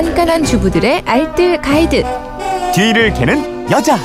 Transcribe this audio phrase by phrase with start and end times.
[0.00, 2.02] 깐깐한 주부들의 알뜰 가이드.
[2.74, 3.98] 뒤를 캐는 여자.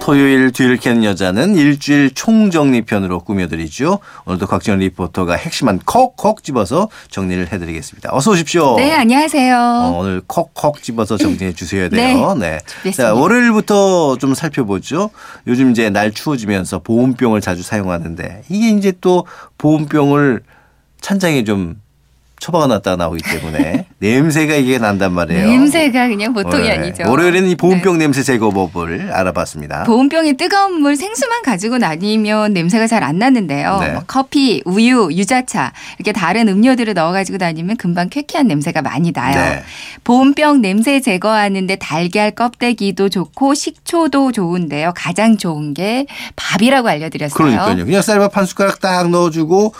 [0.00, 4.00] 토요일 뒤를 캐는 여자는 일주일 총정리편으로 꾸며드리죠.
[4.24, 8.10] 오늘도 곽지연 리포터가 핵심만 콕콕 집어서 정리를 해드리겠습니다.
[8.12, 8.74] 어서 오십시오.
[8.74, 9.56] 네, 안녕하세요.
[9.56, 12.34] 어, 오늘 콕콕 집어서 정리해 주셔야 돼요.
[12.34, 12.58] 네.
[12.66, 12.90] 준비했습니다.
[12.96, 15.10] 자, 월요일부터 좀 살펴보죠.
[15.46, 19.26] 요즘 이제 날 추워지면서 보온병을 자주 사용하는데 이게 이제 또
[19.58, 20.42] 보온병을
[21.00, 21.80] 찬장에 좀
[22.38, 25.48] 처박아 놨다가 나오기 때문에 냄새가 이게 난단 말이에요.
[25.48, 26.72] 냄새가 그냥 보통이 네.
[26.76, 27.08] 아니죠.
[27.08, 29.84] 월요일에는 이 보온병 냄새 제거법을 알아봤습니다.
[29.84, 33.78] 보온병에 뜨거운 물 생수만 가지고 다니면 냄새가 잘 안 나는데요.
[33.80, 33.92] 네.
[33.92, 39.34] 뭐 커피, 우유, 유자차 이렇게 다른 음료들을 넣어 가지고 다니면 금방 쾌쾌한 냄새가 많이 나요.
[39.34, 39.62] 네.
[40.04, 44.92] 보온병 냄새 제거하는데 달걀 껍데기도 좋고 식초도 좋은데요.
[44.94, 47.34] 가장 좋은 게 밥이라고 알려드렸어요.
[47.34, 47.84] 그러니까요.
[47.86, 49.72] 그냥 쌀밥 한 숟가락 딱 넣어주고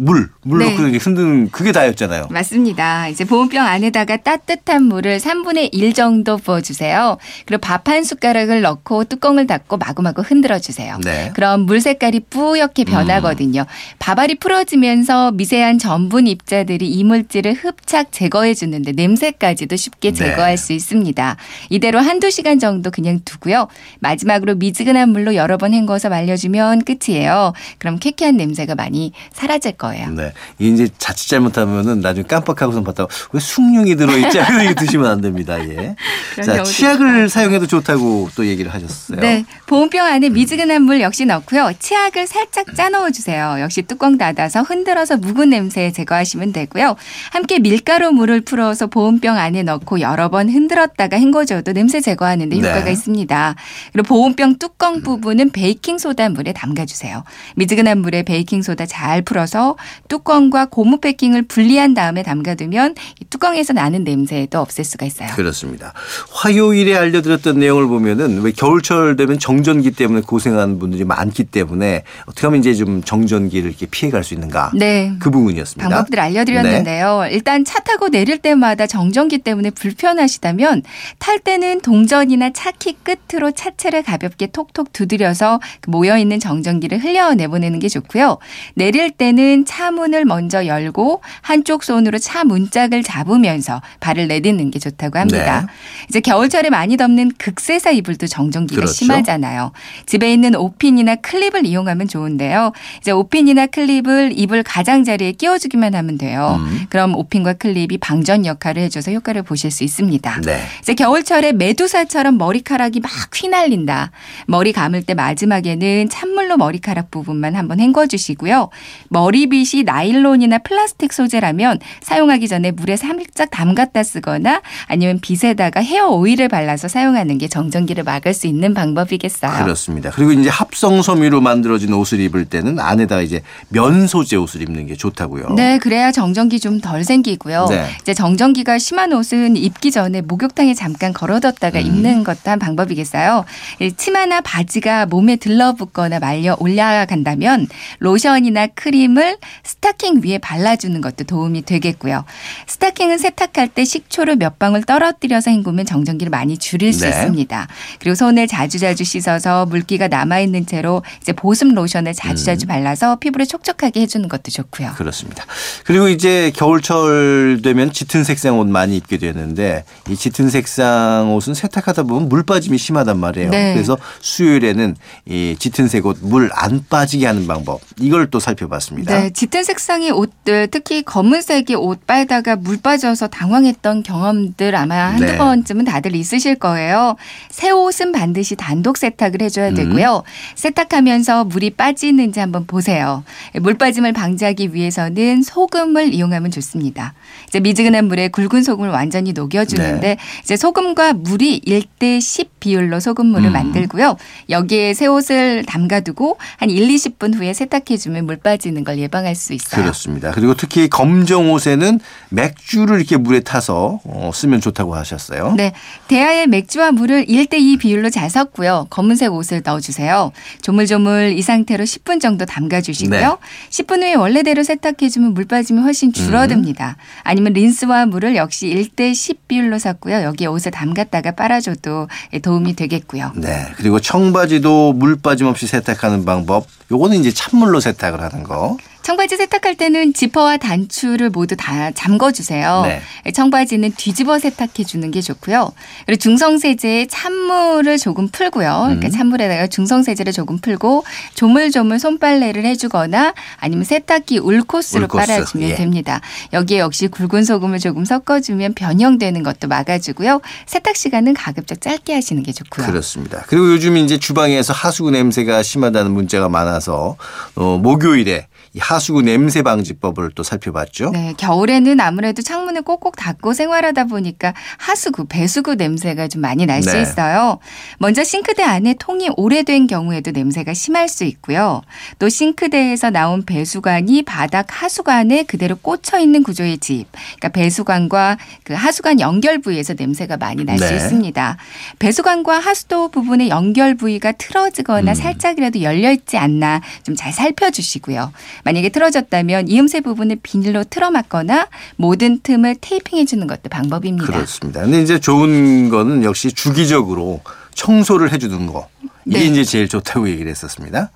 [0.00, 0.70] 물, 물 네.
[0.70, 2.28] 넣고 이렇게 흔드는 그게 다였잖아요.
[2.30, 3.08] 맞습니다.
[3.08, 7.18] 이제 보온병 안에다가 따뜻한 물을 3분의 1 정도 부어주세요.
[7.44, 10.98] 그리고 밥 한 숟가락을 넣고 뚜껑을 닫고 마구마구 흔들어 주세요.
[11.02, 11.32] 네.
[11.34, 13.66] 그럼 물 색깔이 뿌옇게 변하거든요.
[13.98, 20.16] 밥알이 풀어지면서 미세한 전분 입자들이 이물질을 흡착 제거해 주는데 냄새까지도 쉽게 네.
[20.16, 21.36] 제거할 수 있습니다.
[21.68, 23.66] 이대로 한두 시간 정도 그냥 두고요.
[23.98, 27.52] 마지막으로 미지근한 물로 여러 번 헹궈서 말려주면 끝이에요.
[27.78, 29.89] 그럼 쾌쾌한 냄새가 많이 사라질 거예요.
[29.90, 30.32] 네.
[30.58, 34.38] 이게 이제 자칫 잘못하면은 나중에 깜빡하고선 봤다가 왜 숭늉이 들어있지?
[34.38, 35.58] 이거 드시면 안 됩니다.
[35.60, 35.94] 예.
[36.42, 39.20] 자, 치약을 사용해도 좋다고 또 얘기를 하셨어요.
[39.20, 39.44] 네.
[39.66, 41.72] 보온병 안에 미지근한 물 역시 넣고요.
[41.78, 43.56] 치약을 살짝 짜 넣어 주세요.
[43.60, 46.96] 역시 뚜껑 닫아서 흔들어서 묵은 냄새 제거하시면 되고요.
[47.32, 52.84] 함께 밀가루 물을 풀어서 보온병 안에 넣고 여러 번 흔들었다가 헹궈줘도 냄새 제거하는 데 효과가
[52.84, 52.92] 네.
[52.92, 53.54] 있습니다.
[53.92, 57.24] 그리고 보온병 뚜껑 부분은 베이킹 소다 물에 담가 주세요.
[57.56, 59.69] 미지근한 물에 베이킹 소다 잘 풀어서
[60.08, 65.28] 뚜껑과 고무 패킹을 분리한 다음에 담가두면 이 뚜껑에서 나는 냄새도 없앨 수가 있어요.
[65.34, 65.92] 그렇습니다.
[66.32, 72.60] 화요일에 알려드렸던 내용을 보면은 왜 겨울철 되면 정전기 때문에 고생하는 분들이 많기 때문에 어떻게 하면
[72.60, 74.72] 이제 좀 정전기를 이렇게 피해갈 수 있는가.
[74.74, 75.12] 네.
[75.18, 75.88] 그 부분이었습니다.
[75.88, 77.28] 방법들 알려드렸는데요.
[77.30, 80.82] 일단 차 타고 내릴 때마다 정전기 때문에 불편하시다면
[81.18, 87.78] 탈 때는 동전이나 차키 끝으로 차체를 가볍게 톡톡 두드려서 그 모여 있는 정전기를 흘려 내보내는
[87.78, 88.38] 게 좋고요.
[88.74, 95.18] 내릴 때는 차 문을 먼저 열고 한쪽 손으로 차 문짝을 잡으면서 발을 내딛는 게 좋다고
[95.18, 95.60] 합니다.
[95.62, 95.66] 네.
[96.08, 98.92] 이제 겨울철에 많이 덮는 극세사 이불도 정전기가 그렇죠.
[98.94, 99.72] 심하잖아요.
[100.06, 102.72] 집에 있는 오핀이나 클립을 이용하면 좋은데요.
[103.00, 106.56] 이제 오핀이나 클립을 이불 가장자리에 끼워주기만 하면 돼요.
[106.60, 106.86] 음.
[106.88, 110.40] 그럼 오핀과 클립이 방전 역할을 해줘서 효과를 보실 수 있습니다.
[110.42, 110.60] 네.
[110.80, 114.10] 이제 겨울철에 메두사처럼 머리카락이 막 휘날린다.
[114.46, 118.70] 머리 감을 때 마지막에는 찬물로 머리카락 부분만 한번 헹궈주시고요.
[119.08, 126.48] 머리 빗이 나일론이나 플라스틱 소재라면 사용하기 전에 물에 살짝 담갔다 쓰거나 아니면 빗에다가 헤어 오일을
[126.48, 129.64] 발라서 사용하는 게 정전기를 막을 수 있는 방법이겠어요.
[129.64, 130.10] 그렇습니다.
[130.10, 134.96] 그리고 이제 합성 섬유로 만들어진 옷을 입을 때는 안에다가 이제 면 소재 옷을 입는 게
[134.96, 135.50] 좋다고요.
[135.50, 137.66] 네, 그래야 정전기 좀 덜 생기고요.
[137.68, 137.86] 네.
[138.00, 141.86] 이제 정전기가 심한 옷은 입기 전에 목욕탕에 잠깐 걸어뒀다가 음.
[141.86, 143.44] 입는 것도 한 방법이겠어요.
[143.80, 147.66] 이 치마나 바지가 몸에 들러붙거나 말려 올라간다면
[147.98, 152.24] 로션이나 크림을 스타킹 위에 발라주는 것도 도움이 되겠고요.
[152.66, 157.08] 스타킹은 세탁할 때 식초를 몇 방울 떨어뜨려서 헹구면 정전기를 많이 줄일 수 네.
[157.10, 157.68] 있습니다.
[158.00, 162.14] 그리고 손을 자주자주 씻어서 물기가 남아있는 채로 이제 보습 로션을 음.
[162.14, 164.92] 자주자주 발라서 피부를 촉촉하게 해주는 것도 좋고요.
[164.96, 165.44] 그렇습니다.
[165.84, 172.04] 그리고 이제 겨울철 되면 짙은 색상 옷 많이 입게 되는데 이 짙은 색상 옷은 세탁하다
[172.04, 173.50] 보면 물 빠짐이 심하단 말이에요.
[173.50, 173.74] 네.
[173.74, 174.96] 그래서 수요일에는
[175.26, 179.18] 이 짙은 색 옷 물 안 빠지게 하는 방법 이걸 또 살펴봤습니다.
[179.18, 185.36] 네, 짙은 색상의 옷들, 특히 검은색의 옷 빨다가 물 빠져서 당황했던 경험들 아마 한두 네.
[185.36, 187.16] 번쯤은 다들 있으실 거예요.
[187.50, 189.74] 새 옷은 반드시 단독 세탁을 해줘야 음.
[189.74, 190.22] 되고요.
[190.54, 193.24] 세탁하면서 물이 빠지는지 한번 보세요.
[193.60, 197.14] 물 빠짐을 방지하기 위해서는 소금을 이용하면 좋습니다.
[197.48, 200.16] 이제 미지근한 물에 굵은 소금을 완전히 녹여주는데 네.
[200.42, 203.52] 이제 소금과 물이 1대 10 비율로 소금물을 음.
[203.52, 204.16] 만들고요.
[204.48, 209.82] 여기에 새 옷을 담가두고 한 1, 20분 후에 세탁해주면 물 빠지는 걸 예방할 수 있어요.
[209.82, 210.32] 그렇습니다.
[210.32, 212.00] 그리고 특히 검정 옷에는
[212.30, 215.54] 맥주를 이렇게 물에 타서 어, 쓰면 좋다고 하셨어요.
[215.56, 215.72] 네.
[216.08, 218.86] 대야에 맥주와 물을 1대2 비율로 잘 섞고요.
[218.90, 220.32] 검은색 옷을 넣어주세요.
[220.62, 223.20] 조물조물 이 상태로 10분 정도 담가주시고요.
[223.20, 223.36] 네.
[223.70, 226.96] 10분 후에 원래대로 세탁해주면 물 빠짐이 훨씬 줄어듭니다.
[227.22, 228.66] 아니면 린스와 물을 역시
[228.96, 230.22] 1대10 비율로 섞고요.
[230.22, 232.08] 여기에 옷을 담갔다가 빨아줘도
[232.42, 233.32] 도움이 되겠고요.
[233.36, 233.66] 네.
[233.76, 238.76] 그리고 청바지도 물 빠짐 없이 세탁하는 방법 요거는 이제 찬물로 세탁을 하는 거.
[239.10, 242.82] 청바지 세탁할 때는 지퍼와 단추를 모두 다 잠궈 주세요.
[242.84, 243.02] 네.
[243.32, 245.72] 청바지는 뒤집어 세탁해 주는 게 좋고요.
[246.06, 248.82] 그리고 중성세제에 찬물을 조금 풀고요.
[248.84, 249.10] 그러니까 음.
[249.10, 251.04] 찬물에다가 중성세제를 조금 풀고
[251.34, 255.74] 조물조물 손빨래를 해주거나 아니면 세탁기 울코스로 울코스, 빨아주면 예.
[255.74, 256.20] 됩니다.
[256.52, 260.40] 여기에 역시 굵은 소금을 조금 섞어주면 변형되는 것도 막아주고요.
[260.66, 262.86] 세탁 시간은 가급적 짧게 하시는 게 좋고요.
[262.86, 263.42] 그렇습니다.
[263.48, 267.16] 그리고 요즘 이제 주방에서 하수구 냄새가 심하다는 문제가 많아서
[267.56, 271.10] 어, 목요일에 이 하수구 냄새 방지법을 또 살펴봤죠.
[271.10, 277.02] 네, 겨울에는 아무래도 창문을 꼭꼭 닫고 생활하다 보니까 하수구, 배수구 냄새가 좀 많이 날수 네.
[277.02, 277.58] 있어요.
[277.98, 281.82] 먼저 싱크대 안에 통이 오래된 경우에도 냄새가 심할 수 있고요.
[282.18, 287.06] 또 싱크대에서 나온 배수관이 바닥 하수관에 그대로 꽂혀 있는 구조의 집.
[287.12, 290.96] 그러니까 배수관과 그 하수관 연결 부위에서 냄새가 많이 날수 네.
[290.96, 291.56] 있습니다.
[291.98, 295.14] 배수관과 하수도 부분의 연결 부위가 틀어지거나 음.
[295.14, 298.32] 살짝이라도 열려 있지 않나 좀 잘 살펴주시고요.
[298.64, 304.26] 만약에 틀어졌다면 이음새 부분을 비닐로 틀어막거나 모든 틈을 테이핑해 주는 것도 방법입니다.
[304.26, 304.82] 그렇습니다.
[304.82, 307.40] 근데 이제 좋은 거는 역시 주기적으로
[307.74, 308.88] 청소를 해주는 거.
[309.26, 309.46] 이게 네.
[309.46, 311.10] 이제 제일 좋다고 얘기를 했었습니다.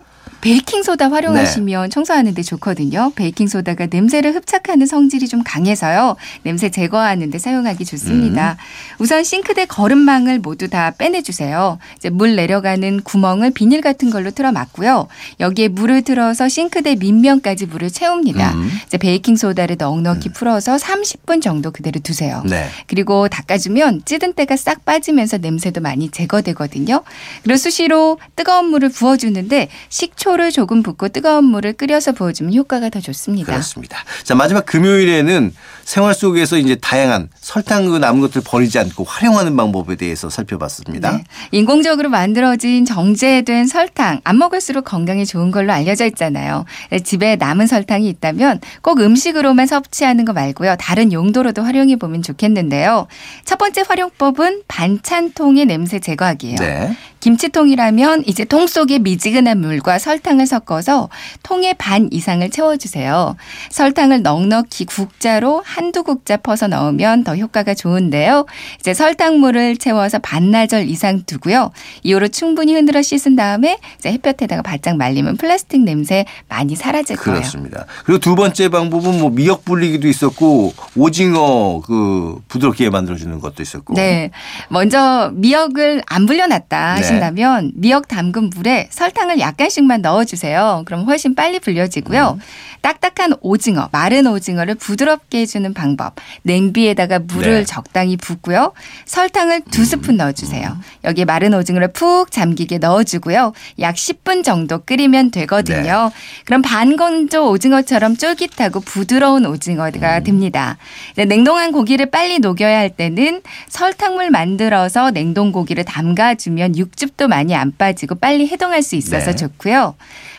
[0.45, 1.15] 베이킹 소다 네.
[1.15, 3.13] 활용하시면 청소하는데 좋거든요.
[3.17, 6.17] 베이킹 소다가 냄새를 흡착하는 성질이 좀 강해서요.
[6.43, 8.53] 냄새 제거하는데 사용하기 좋습니다.
[8.53, 8.57] 음.
[8.99, 11.79] 우선 싱크대 거름망을 모두 다 빼내주세요.
[11.97, 15.09] 이제 물 내려가는 구멍을 비닐 같은 걸로 틀어 막고요.
[15.41, 18.53] 여기에 물을 틀어서 싱크대 밑면까지 물을 채웁니다.
[18.53, 18.71] 음.
[18.87, 22.43] 이제 베이킹 소다를 넉넉히 풀어서 30분 정도 그대로 두세요.
[22.45, 22.69] 네.
[22.87, 27.03] 그리고 닦아주면 찌든 때가 싹 빠지면서 냄새도 많이 제거되거든요.
[27.43, 33.01] 그리고 수시로 뜨거운 물을 부어주는데 식초 를 조금 붓고 뜨거운 물을 끓여서 부어주면 효과가 더
[33.01, 33.53] 좋습니다.
[33.53, 33.99] 그렇습니다.
[34.25, 35.55] 자, 마지막 금요일에는
[35.85, 41.19] 생활 속에서 이제 다양한 설탕 그 남은 것들 버리지 않고 활용하는 방법에 대해서 살펴봤습니다.
[41.19, 41.25] 네.
[41.53, 46.65] 인공적으로 만들어진 정제된 설탕 안 먹을수록 건강에 좋은 걸로 알려져 있잖아요.
[46.91, 50.77] 네, 집에 남은 설탕이 있다면 꼭 음식으로만 섭취하는 거 말고요.
[50.81, 53.07] 다른 용도로도 활용해 보면 좋겠는데요.
[53.45, 56.57] 첫 번째 활용법은 반찬통의 냄새 제거하기예요.
[56.57, 56.97] 네.
[57.25, 61.09] 김치통이라면 이제 통 속에 미지근한 물과 설탕을 섞어서
[61.43, 63.37] 통의 반 이상을 채워주세요.
[63.71, 68.45] 설탕을 넉넉히 국자로 한두 국자 퍼서 넣으면 더 효과가 좋은데요.
[68.79, 71.71] 이제 설탕물을 채워서 반나절 이상 두고요.
[72.03, 77.39] 이후로 충분히 흔들어 씻은 다음에 이제 햇볕에다가 바짝 말리면 플라스틱 냄새 많이 사라질 거예요.
[77.39, 77.87] 그렇습니다.
[78.05, 83.95] 그리고 두 번째 방법은 뭐 미역 불리기도 있었고 오징어 그 부드럽게 만들어주는 것도 있었고.
[83.95, 84.31] 네.
[84.69, 87.14] 먼저 미역을 안 불려놨다 네.
[87.15, 90.83] 하신다면 미역 담근 물에 설탕을 약간씩만 넣어주세요.
[90.87, 92.39] 그럼 훨씬 빨리 불려지고요.
[92.85, 96.17] 딱딱한 오징어, 마른 오징어를 부드럽게 해주는 방법.
[96.43, 97.65] 냄비에다가 물을 네.
[97.65, 98.73] 적당히 붓고요.
[99.07, 100.77] 설탕을 두 스푼 넣어주세요.
[101.05, 103.55] 여기에 마른 오징어를 푹 잠기게 넣어주고요.
[103.81, 106.11] 약 10분 정도 끓이면 되거든요.
[106.45, 110.77] 그럼 반건조 오징어처럼 쫄깃하고 부드러운 오징어가 됩니다.
[111.13, 117.55] 이제 냉동한 고기를 빨리 녹여야 할 때는 설탕물 만들어서 냉동 고기를 담가주면 육즙 도 많이
[117.55, 119.37] 안 빠지고 빨리 해동할 수 있어서 네.
[119.37, 119.95] 좋고요.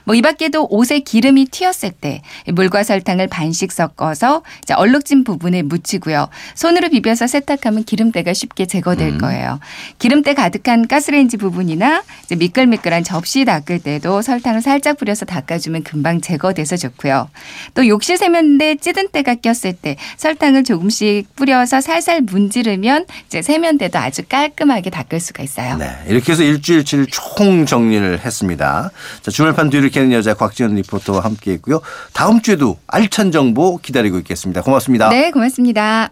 [0.05, 2.21] 뭐 이 밖에도 옷에 기름이 튀었을 때이
[2.53, 4.43] 물과 설탕을 반씩 섞어서
[4.73, 6.29] 얼룩진 부분에 묻히고요.
[6.53, 9.17] 손으로 비벼서 세탁하면 기름때가 쉽게 제거될 음.
[9.17, 9.59] 거예요.
[9.99, 12.03] 기름때 가득한 가스레인지 부분이나
[12.37, 17.29] 미끌미끌한 접시 닦을 때도 설탕을 살짝 뿌려서 닦아주면 금방 제거돼서 좋고요.
[17.73, 24.23] 또 욕실 세면대 찌든 때가 꼈을 때 설탕을 조금씩 뿌려서 살살 문지르면 이제 세면대도 아주
[24.29, 25.77] 깔끔하게 닦을 수가 있어요.
[25.77, 25.89] 네.
[26.07, 28.91] 이렇게 해서 일주일치를 총 정리를 했습니다.
[29.21, 31.79] 자, 주말판 뒤를 캐는 여자 곽지연 리포터와 함께 했고요.
[32.11, 34.61] 다음 주에도 알찬 정보 기다리고 있겠습니다.
[34.61, 35.09] 고맙습니다.
[35.09, 36.11] 네, 고맙습니다.